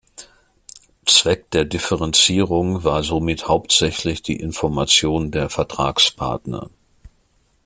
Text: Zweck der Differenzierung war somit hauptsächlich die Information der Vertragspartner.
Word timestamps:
Zweck 1.05 1.51
der 1.51 1.63
Differenzierung 1.63 2.83
war 2.83 3.03
somit 3.03 3.47
hauptsächlich 3.47 4.23
die 4.23 4.37
Information 4.37 5.29
der 5.29 5.47
Vertragspartner. 5.51 6.71